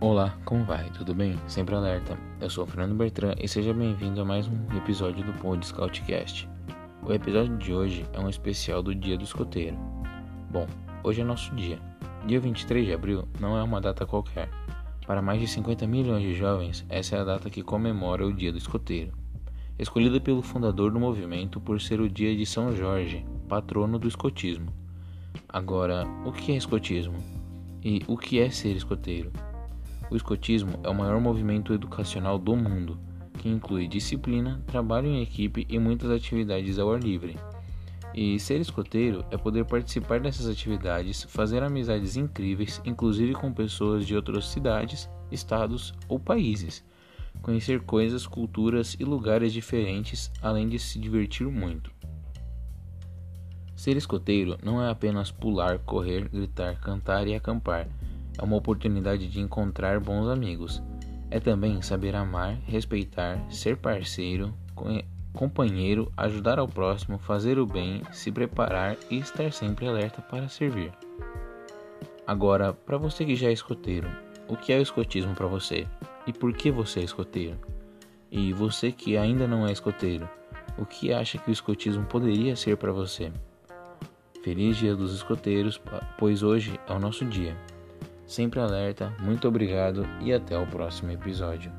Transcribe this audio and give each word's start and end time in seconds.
Olá, 0.00 0.38
como 0.44 0.64
vai? 0.64 0.88
Tudo 0.90 1.12
bem? 1.12 1.36
Sempre 1.48 1.74
alerta. 1.74 2.16
Eu 2.40 2.48
sou 2.48 2.62
o 2.62 2.66
Fernando 2.68 2.94
Bertrand 2.94 3.34
e 3.36 3.48
seja 3.48 3.74
bem-vindo 3.74 4.20
a 4.20 4.24
mais 4.24 4.46
um 4.46 4.76
episódio 4.76 5.24
do 5.24 5.32
Pod 5.40 5.66
Scoutcast. 5.66 6.48
O 7.02 7.12
episódio 7.12 7.56
de 7.58 7.74
hoje 7.74 8.06
é 8.12 8.20
um 8.20 8.28
especial 8.28 8.80
do 8.80 8.94
Dia 8.94 9.18
do 9.18 9.24
Escoteiro. 9.24 9.76
Bom, 10.52 10.68
hoje 11.02 11.22
é 11.22 11.24
nosso 11.24 11.52
dia. 11.56 11.80
Dia 12.28 12.38
23 12.38 12.86
de 12.86 12.92
abril 12.92 13.26
não 13.40 13.58
é 13.58 13.62
uma 13.64 13.80
data 13.80 14.06
qualquer. 14.06 14.48
Para 15.04 15.20
mais 15.20 15.40
de 15.40 15.48
50 15.48 15.84
milhões 15.88 16.22
de 16.22 16.32
jovens, 16.32 16.86
essa 16.88 17.16
é 17.16 17.18
a 17.18 17.24
data 17.24 17.50
que 17.50 17.64
comemora 17.64 18.24
o 18.24 18.32
Dia 18.32 18.52
do 18.52 18.58
Escoteiro. 18.58 19.12
Escolhida 19.76 20.20
pelo 20.20 20.42
fundador 20.42 20.92
do 20.92 21.00
movimento 21.00 21.60
por 21.60 21.80
ser 21.80 22.00
o 22.00 22.08
dia 22.08 22.36
de 22.36 22.46
São 22.46 22.72
Jorge, 22.72 23.26
patrono 23.48 23.98
do 23.98 24.06
escotismo. 24.06 24.72
Agora, 25.48 26.06
o 26.24 26.30
que 26.30 26.52
é 26.52 26.56
escotismo? 26.56 27.18
E 27.82 28.00
o 28.06 28.16
que 28.16 28.38
é 28.38 28.48
ser 28.48 28.76
escoteiro? 28.76 29.32
O 30.10 30.16
escotismo 30.16 30.80
é 30.82 30.88
o 30.88 30.94
maior 30.94 31.20
movimento 31.20 31.72
educacional 31.72 32.38
do 32.38 32.56
mundo, 32.56 32.98
que 33.38 33.48
inclui 33.48 33.86
disciplina, 33.86 34.62
trabalho 34.66 35.06
em 35.06 35.22
equipe 35.22 35.66
e 35.68 35.78
muitas 35.78 36.10
atividades 36.10 36.78
ao 36.78 36.92
ar 36.92 37.00
livre. 37.00 37.38
E 38.14 38.38
ser 38.40 38.60
escoteiro 38.60 39.24
é 39.30 39.36
poder 39.36 39.64
participar 39.64 40.18
dessas 40.18 40.48
atividades, 40.48 41.24
fazer 41.24 41.62
amizades 41.62 42.16
incríveis, 42.16 42.80
inclusive 42.84 43.34
com 43.34 43.52
pessoas 43.52 44.06
de 44.06 44.16
outras 44.16 44.48
cidades, 44.48 45.08
estados 45.30 45.92
ou 46.08 46.18
países, 46.18 46.82
conhecer 47.42 47.82
coisas, 47.82 48.26
culturas 48.26 48.96
e 48.98 49.04
lugares 49.04 49.52
diferentes, 49.52 50.32
além 50.42 50.68
de 50.68 50.78
se 50.78 50.98
divertir 50.98 51.46
muito. 51.46 51.92
Ser 53.76 53.96
escoteiro 53.96 54.58
não 54.62 54.82
é 54.82 54.90
apenas 54.90 55.30
pular, 55.30 55.78
correr, 55.78 56.28
gritar, 56.28 56.80
cantar 56.80 57.28
e 57.28 57.34
acampar. 57.34 57.86
É 58.38 58.44
uma 58.44 58.56
oportunidade 58.56 59.26
de 59.26 59.40
encontrar 59.40 59.98
bons 59.98 60.28
amigos. 60.28 60.80
É 61.28 61.40
também 61.40 61.82
saber 61.82 62.14
amar, 62.14 62.56
respeitar, 62.64 63.44
ser 63.50 63.76
parceiro, 63.76 64.54
companheiro, 65.32 66.10
ajudar 66.16 66.58
ao 66.58 66.68
próximo, 66.68 67.18
fazer 67.18 67.58
o 67.58 67.66
bem, 67.66 68.02
se 68.12 68.30
preparar 68.30 68.96
e 69.10 69.18
estar 69.18 69.52
sempre 69.52 69.86
alerta 69.86 70.22
para 70.22 70.48
servir. 70.48 70.92
Agora, 72.26 72.72
para 72.72 72.96
você 72.96 73.24
que 73.24 73.34
já 73.34 73.48
é 73.48 73.52
escoteiro, 73.52 74.08
o 74.46 74.56
que 74.56 74.72
é 74.72 74.78
o 74.78 74.82
escotismo 74.82 75.34
para 75.34 75.46
você? 75.46 75.86
E 76.26 76.32
por 76.32 76.52
que 76.52 76.70
você 76.70 77.00
é 77.00 77.04
escoteiro? 77.04 77.58
E 78.30 78.52
você 78.52 78.92
que 78.92 79.16
ainda 79.16 79.46
não 79.46 79.66
é 79.66 79.72
escoteiro, 79.72 80.28
o 80.78 80.86
que 80.86 81.12
acha 81.12 81.38
que 81.38 81.50
o 81.50 81.52
escotismo 81.52 82.04
poderia 82.04 82.54
ser 82.54 82.76
para 82.76 82.92
você? 82.92 83.32
Feliz 84.42 84.76
Dia 84.76 84.94
dos 84.94 85.14
Escoteiros, 85.14 85.80
pois 86.18 86.42
hoje 86.42 86.78
é 86.86 86.92
o 86.92 86.98
nosso 86.98 87.24
dia. 87.24 87.56
Sempre 88.28 88.60
alerta, 88.60 89.10
muito 89.20 89.48
obrigado 89.48 90.06
e 90.20 90.34
até 90.34 90.56
o 90.56 90.66
próximo 90.66 91.10
episódio. 91.10 91.72